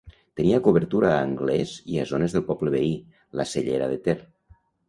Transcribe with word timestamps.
Tenia 0.39 0.59
cobertura 0.67 1.11
a 1.17 1.19
Anglès 1.25 1.75
i 1.97 2.01
a 2.05 2.07
zones 2.13 2.35
del 2.39 2.47
poble 2.49 2.75
veí, 2.79 2.91
La 3.41 3.47
Cellera 3.55 3.93
de 3.93 4.03
Ter. 4.09 4.21